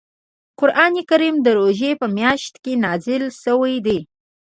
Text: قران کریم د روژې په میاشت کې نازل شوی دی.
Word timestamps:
قران 0.59 0.93
کریم 1.09 1.35
د 1.45 1.47
روژې 1.59 1.91
په 2.01 2.07
میاشت 2.17 2.53
کې 2.63 2.73
نازل 2.83 3.23
شوی 3.41 3.75
دی. 3.85 3.99